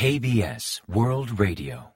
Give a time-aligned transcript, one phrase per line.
[0.00, 1.92] KBS World Radio.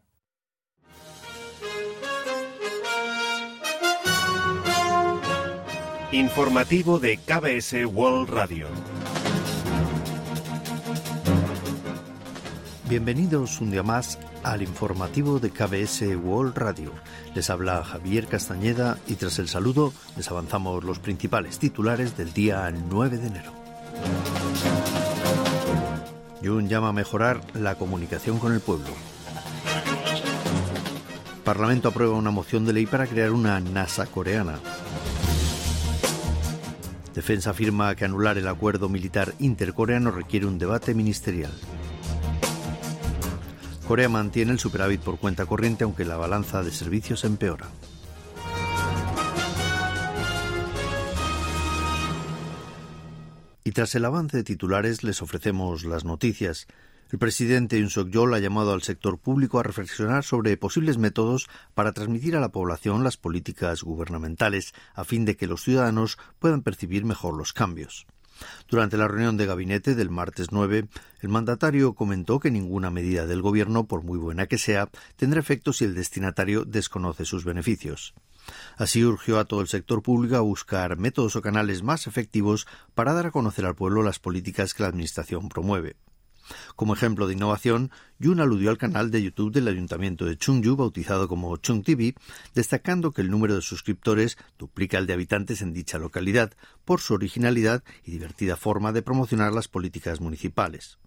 [6.12, 8.66] Informativo de KBS World Radio.
[12.90, 16.92] Bienvenidos un día más al informativo de KBS World Radio.
[17.34, 22.70] Les habla Javier Castañeda y tras el saludo les avanzamos los principales titulares del día
[22.70, 23.52] 9 de enero.
[26.44, 28.90] Jun llama a mejorar la comunicación con el pueblo.
[31.42, 34.58] Parlamento aprueba una moción de ley para crear una NASA coreana.
[37.14, 41.52] Defensa afirma que anular el acuerdo militar intercoreano requiere un debate ministerial.
[43.86, 47.68] Corea mantiene el superávit por cuenta corriente aunque la balanza de servicios empeora.
[53.66, 56.66] Y tras el avance de titulares les ofrecemos las noticias.
[57.10, 61.92] El presidente Yoon Suk-yeol ha llamado al sector público a reflexionar sobre posibles métodos para
[61.92, 67.06] transmitir a la población las políticas gubernamentales a fin de que los ciudadanos puedan percibir
[67.06, 68.06] mejor los cambios.
[68.68, 70.88] Durante la reunión de gabinete del martes 9,
[71.20, 75.72] el mandatario comentó que ninguna medida del Gobierno, por muy buena que sea, tendrá efecto
[75.72, 78.12] si el destinatario desconoce sus beneficios.
[78.76, 83.12] Así urgió a todo el sector público a buscar métodos o canales más efectivos para
[83.12, 85.96] dar a conocer al pueblo las políticas que la Administración promueve.
[86.76, 91.28] Como ejemplo de innovación, Yun aludió al canal de YouTube del Ayuntamiento de Chungju, bautizado
[91.28, 92.14] como Chung TV,
[92.54, 96.52] destacando que el número de suscriptores duplica el de habitantes en dicha localidad,
[96.84, 100.98] por su originalidad y divertida forma de promocionar las políticas municipales.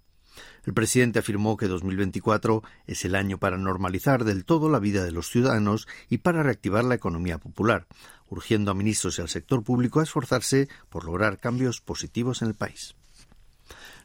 [0.66, 5.12] El presidente afirmó que 2024 es el año para normalizar del todo la vida de
[5.12, 7.88] los ciudadanos y para reactivar la economía popular,
[8.30, 12.54] urgiendo a ministros y al sector público a esforzarse por lograr cambios positivos en el
[12.54, 12.96] país.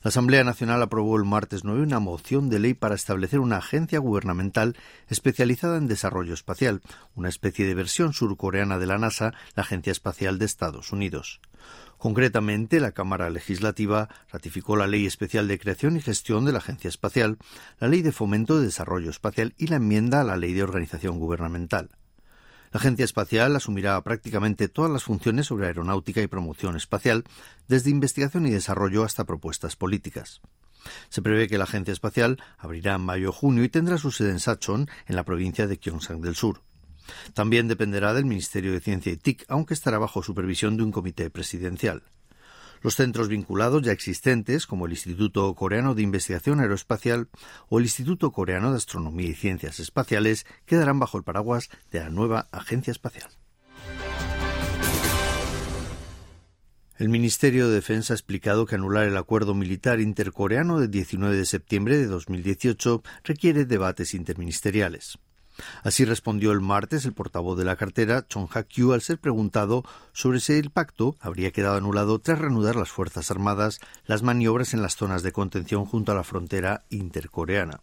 [0.02, 4.00] La Asamblea Nacional aprobó el martes 9 una moción de ley para establecer una agencia
[4.00, 4.76] gubernamental
[5.08, 6.82] especializada en desarrollo espacial,
[7.14, 11.40] una especie de versión surcoreana de la NASA, la Agencia Espacial de Estados Unidos.
[11.98, 16.88] Concretamente, la Cámara Legislativa ratificó la Ley Especial de Creación y Gestión de la Agencia
[16.88, 17.38] Espacial,
[17.78, 21.20] la Ley de Fomento de Desarrollo Espacial y la enmienda a la Ley de Organización
[21.20, 21.90] Gubernamental.
[22.72, 27.22] La Agencia Espacial asumirá prácticamente todas las funciones sobre aeronáutica y promoción espacial,
[27.68, 30.40] desde investigación y desarrollo hasta propuestas políticas.
[31.10, 34.30] Se prevé que la Agencia Espacial abrirá en mayo o junio y tendrá su sede
[34.30, 36.62] en Sachon, en la provincia de Gyeongsang del Sur.
[37.34, 41.30] También dependerá del Ministerio de Ciencia y TIC, aunque estará bajo supervisión de un comité
[41.30, 42.02] presidencial.
[42.82, 47.28] Los centros vinculados ya existentes, como el Instituto Coreano de Investigación Aeroespacial
[47.68, 52.10] o el Instituto Coreano de Astronomía y Ciencias Espaciales, quedarán bajo el paraguas de la
[52.10, 53.30] nueva Agencia Espacial.
[56.98, 61.46] El Ministerio de Defensa ha explicado que anular el acuerdo militar intercoreano del 19 de
[61.46, 65.18] septiembre de 2018 requiere debates interministeriales.
[65.82, 70.40] Así respondió el martes el portavoz de la cartera, Chong Ha-kyu, al ser preguntado sobre
[70.40, 74.96] si el pacto habría quedado anulado tras reanudar las Fuerzas Armadas las maniobras en las
[74.96, 77.80] zonas de contención junto a la frontera intercoreana.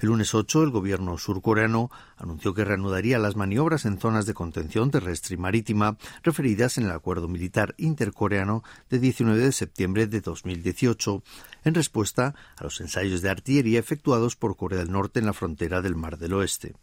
[0.00, 4.90] El lunes 8, el gobierno surcoreano anunció que reanudaría las maniobras en zonas de contención
[4.90, 11.22] terrestre y marítima referidas en el acuerdo militar intercoreano de 19 de septiembre de 2018,
[11.64, 15.82] en respuesta a los ensayos de artillería efectuados por Corea del Norte en la frontera
[15.82, 16.74] del Mar del Oeste.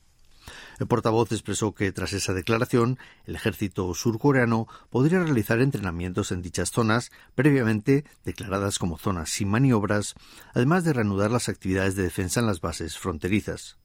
[0.81, 6.71] El portavoz expresó que tras esa declaración, el ejército surcoreano podría realizar entrenamientos en dichas
[6.71, 10.15] zonas, previamente declaradas como zonas sin maniobras,
[10.55, 13.77] además de reanudar las actividades de defensa en las bases fronterizas.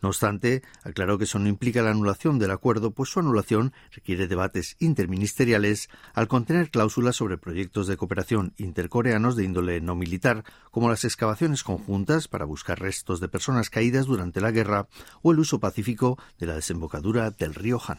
[0.00, 4.28] No obstante, aclaró que eso no implica la anulación del acuerdo, pues su anulación requiere
[4.28, 10.88] debates interministeriales al contener cláusulas sobre proyectos de cooperación intercoreanos de índole no militar, como
[10.88, 14.86] las excavaciones conjuntas para buscar restos de personas caídas durante la guerra
[15.22, 17.98] o el uso pacífico de la desembocadura del río Han.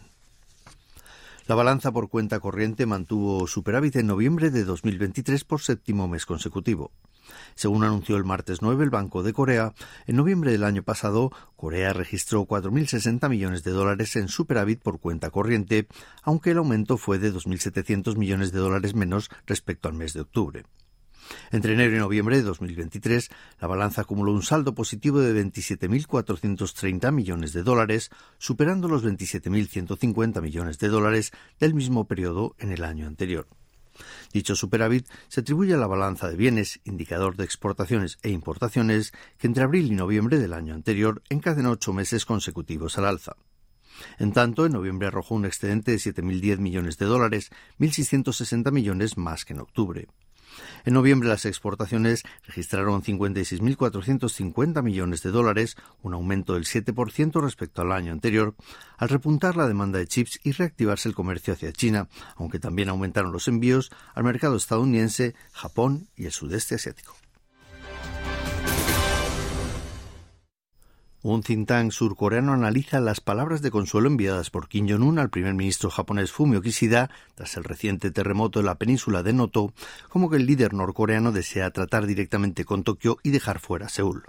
[1.47, 6.91] La balanza por cuenta corriente mantuvo superávit en noviembre de 2023 por séptimo mes consecutivo.
[7.55, 9.73] Según anunció el martes 9 el Banco de Corea,
[10.07, 15.29] en noviembre del año pasado, Corea registró 4.060 millones de dólares en superávit por cuenta
[15.29, 15.87] corriente,
[16.23, 20.63] aunque el aumento fue de 2.700 millones de dólares menos respecto al mes de octubre.
[21.51, 27.53] Entre enero y noviembre de 2023, la balanza acumuló un saldo positivo de 27.430 millones
[27.53, 33.47] de dólares, superando los 27.150 millones de dólares del mismo periodo en el año anterior.
[34.33, 39.47] Dicho superávit se atribuye a la balanza de bienes, indicador de exportaciones e importaciones, que
[39.47, 43.35] entre abril y noviembre del año anterior encadenó ocho meses consecutivos al alza.
[44.17, 49.45] En tanto, en noviembre arrojó un excedente de 7.010 millones de dólares, 1.660 millones más
[49.45, 50.07] que en octubre.
[50.85, 57.91] En noviembre las exportaciones registraron 56.450 millones de dólares, un aumento del 7% respecto al
[57.91, 58.55] año anterior,
[58.97, 63.31] al repuntar la demanda de chips y reactivarse el comercio hacia China, aunque también aumentaron
[63.31, 67.15] los envíos al mercado estadounidense, Japón y el sudeste asiático.
[71.21, 75.53] Un think tank surcoreano analiza las palabras de consuelo enviadas por Kim Jong-un al primer
[75.53, 79.73] ministro japonés Fumio Kishida tras el reciente terremoto en la península de Noto,
[80.07, 84.23] como que el líder norcoreano desea tratar directamente con Tokio y dejar fuera Seúl.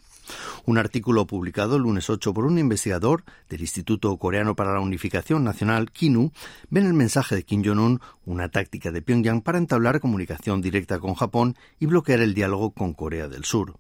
[0.65, 5.45] Un artículo publicado el lunes 8 por un investigador del Instituto Coreano para la Unificación
[5.45, 6.33] Nacional, KINU,
[6.71, 10.99] ve en el mensaje de Kim Jong-un una táctica de Pyongyang para entablar comunicación directa
[10.99, 13.77] con Japón y bloquear el diálogo con Corea del Sur.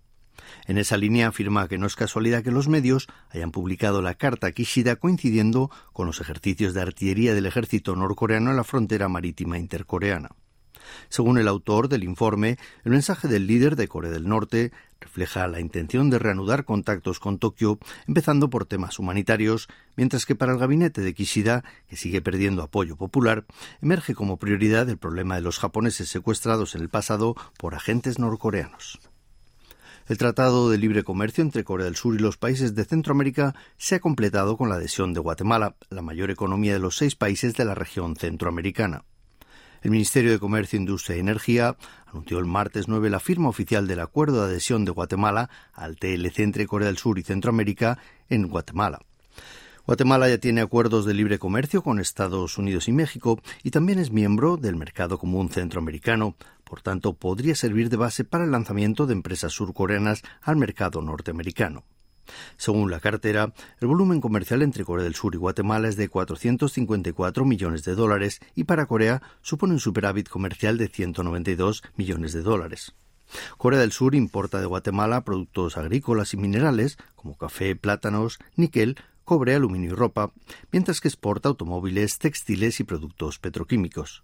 [0.66, 4.52] En esa línea afirma que no es casualidad que los medios hayan publicado la carta
[4.52, 10.30] Kishida coincidiendo con los ejercicios de artillería del ejército norcoreano en la frontera marítima intercoreana.
[11.08, 15.60] Según el autor del informe, el mensaje del líder de Corea del Norte refleja la
[15.60, 21.00] intención de reanudar contactos con Tokio, empezando por temas humanitarios, mientras que para el gabinete
[21.00, 23.46] de Kishida, que sigue perdiendo apoyo popular,
[23.80, 29.00] emerge como prioridad el problema de los japoneses secuestrados en el pasado por agentes norcoreanos.
[30.10, 33.94] El Tratado de Libre Comercio entre Corea del Sur y los países de Centroamérica se
[33.94, 37.64] ha completado con la adhesión de Guatemala, la mayor economía de los seis países de
[37.64, 39.04] la región centroamericana.
[39.82, 41.76] El Ministerio de Comercio, Industria y Energía
[42.06, 46.40] anunció el martes 9 la firma oficial del acuerdo de adhesión de Guatemala al TLC
[46.40, 47.98] entre Corea del Sur y Centroamérica
[48.28, 48.98] en Guatemala.
[49.86, 54.10] Guatemala ya tiene acuerdos de libre comercio con Estados Unidos y México y también es
[54.10, 56.36] miembro del Mercado Común Centroamericano.
[56.70, 61.82] Por tanto, podría servir de base para el lanzamiento de empresas surcoreanas al mercado norteamericano.
[62.58, 67.44] Según la cartera, el volumen comercial entre Corea del Sur y Guatemala es de 454
[67.44, 72.94] millones de dólares y para Corea supone un superávit comercial de 192 millones de dólares.
[73.58, 79.56] Corea del Sur importa de Guatemala productos agrícolas y minerales como café, plátanos, níquel, cobre,
[79.56, 80.30] aluminio y ropa,
[80.70, 84.22] mientras que exporta automóviles, textiles y productos petroquímicos.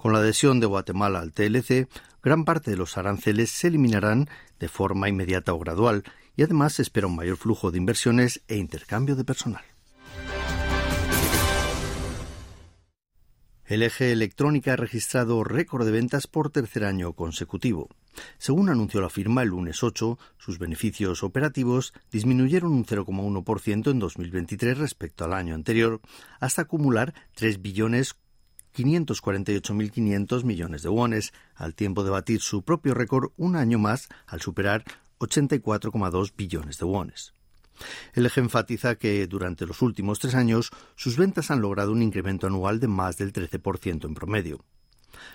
[0.00, 1.86] Con la adhesión de Guatemala al TLC,
[2.22, 6.04] gran parte de los aranceles se eliminarán de forma inmediata o gradual,
[6.36, 9.62] y además se espera un mayor flujo de inversiones e intercambio de personal.
[13.66, 17.90] El eje electrónica ha registrado récord de ventas por tercer año consecutivo.
[18.38, 24.78] Según anunció la firma el lunes 8, sus beneficios operativos disminuyeron un 0,1% en 2023
[24.78, 26.00] respecto al año anterior,
[26.40, 28.16] hasta acumular 3 billones
[28.76, 34.40] 548.500 millones de wones, al tiempo de batir su propio récord un año más al
[34.40, 34.84] superar
[35.18, 37.34] 84,2 billones de wones.
[38.12, 42.46] El eje enfatiza que durante los últimos tres años sus ventas han logrado un incremento
[42.46, 44.64] anual de más del 13% en promedio.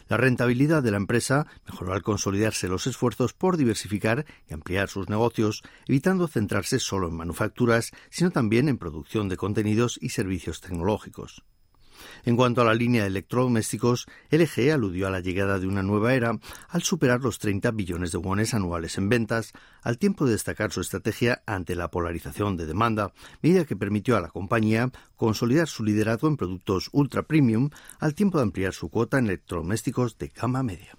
[0.07, 5.09] La rentabilidad de la empresa mejoró al consolidarse los esfuerzos por diversificar y ampliar sus
[5.09, 11.43] negocios, evitando centrarse solo en manufacturas, sino también en producción de contenidos y servicios tecnológicos.
[12.23, 16.13] En cuanto a la línea de electrodomésticos, LG aludió a la llegada de una nueva
[16.13, 16.37] era
[16.69, 20.81] al superar los 30 billones de wones anuales en ventas, al tiempo de destacar su
[20.81, 26.27] estrategia ante la polarización de demanda, medida que permitió a la compañía consolidar su liderazgo
[26.27, 27.69] en productos ultra premium,
[27.99, 30.97] al tiempo de ampliar su cuota en electrodomésticos de gama media.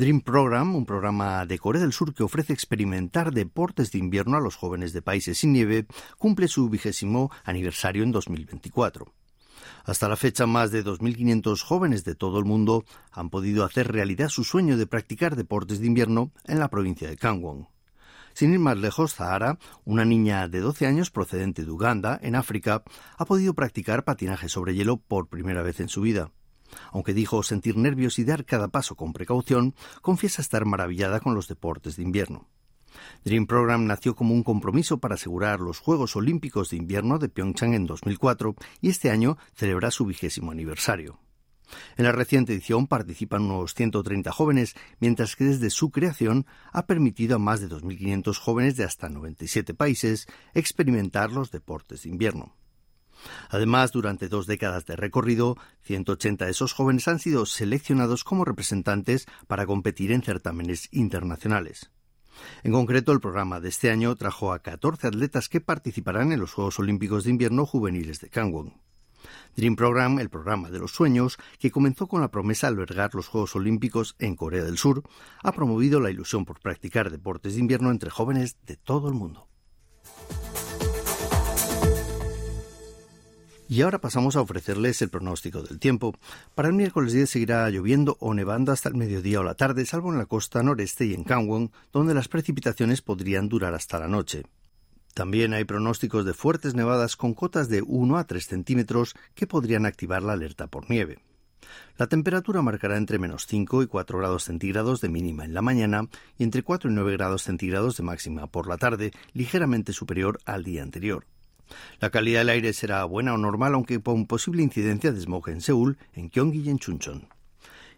[0.00, 4.40] Dream Program, un programa de Corea del Sur que ofrece experimentar deportes de invierno a
[4.40, 5.84] los jóvenes de países sin nieve,
[6.16, 9.12] cumple su vigésimo aniversario en 2024.
[9.84, 14.30] Hasta la fecha, más de 2.500 jóvenes de todo el mundo han podido hacer realidad
[14.30, 17.68] su sueño de practicar deportes de invierno en la provincia de Kangwon.
[18.32, 22.84] Sin ir más lejos, Zahara, una niña de 12 años procedente de Uganda, en África,
[23.18, 26.30] ha podido practicar patinaje sobre hielo por primera vez en su vida.
[26.92, 31.48] Aunque dijo sentir nervios y dar cada paso con precaución, confiesa estar maravillada con los
[31.48, 32.48] deportes de invierno.
[33.24, 37.74] Dream Program nació como un compromiso para asegurar los Juegos Olímpicos de Invierno de Pyeongchang
[37.74, 41.20] en 2004 y este año celebra su vigésimo aniversario.
[41.96, 47.36] En la reciente edición participan unos 130 jóvenes, mientras que desde su creación ha permitido
[47.36, 52.56] a más de 2.500 jóvenes de hasta 97 países experimentar los deportes de invierno.
[53.48, 59.26] Además, durante dos décadas de recorrido, 180 de esos jóvenes han sido seleccionados como representantes
[59.46, 61.90] para competir en certámenes internacionales.
[62.62, 66.52] En concreto, el programa de este año trajo a 14 atletas que participarán en los
[66.52, 68.80] Juegos Olímpicos de Invierno Juveniles de Kangwon.
[69.56, 73.28] Dream Program, el programa de los sueños, que comenzó con la promesa de albergar los
[73.28, 75.02] Juegos Olímpicos en Corea del Sur,
[75.42, 79.48] ha promovido la ilusión por practicar deportes de invierno entre jóvenes de todo el mundo.
[83.70, 86.16] Y ahora pasamos a ofrecerles el pronóstico del tiempo.
[86.56, 90.10] Para el miércoles 10 seguirá lloviendo o nevando hasta el mediodía o la tarde, salvo
[90.10, 94.42] en la costa noreste y en Kangwon, donde las precipitaciones podrían durar hasta la noche.
[95.14, 99.86] También hay pronósticos de fuertes nevadas con cotas de 1 a 3 centímetros que podrían
[99.86, 101.20] activar la alerta por nieve.
[101.96, 106.08] La temperatura marcará entre menos 5 y 4 grados centígrados de mínima en la mañana
[106.36, 110.64] y entre 4 y 9 grados centígrados de máxima por la tarde, ligeramente superior al
[110.64, 111.24] día anterior.
[112.00, 115.60] La calidad del aire será buena o normal, aunque con posible incidencia de smog en
[115.60, 117.28] Seúl, en Gyeonggi y en Chuncheon.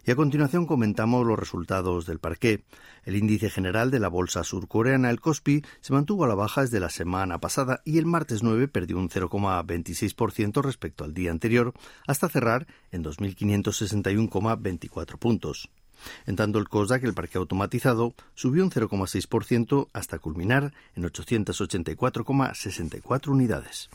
[0.05, 2.65] Y a continuación comentamos los resultados del parqué.
[3.05, 6.81] El índice general de la bolsa surcoreana, el Kospi, se mantuvo a la baja desde
[6.81, 11.71] la semana pasada y el martes 9 perdió un 0,26% respecto al día anterior,
[12.05, 15.69] hasta cerrar en 2.561,24 puntos.
[16.25, 23.89] En tanto, el COSDAC, el parque automatizado, subió un 0,6% hasta culminar en 884,64 unidades.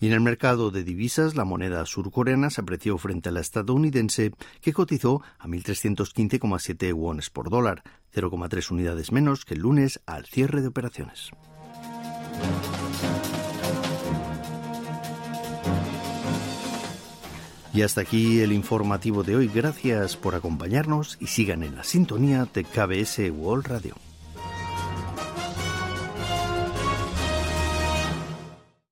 [0.00, 4.32] Y en el mercado de divisas, la moneda surcoreana se apreció frente a la estadounidense,
[4.60, 7.82] que cotizó a 1.315,7 wones por dólar,
[8.14, 11.30] 0,3 unidades menos que el lunes al cierre de operaciones.
[17.74, 19.50] Y hasta aquí el informativo de hoy.
[19.52, 24.03] Gracias por acompañarnos y sigan en la sintonía de KBS World Radio.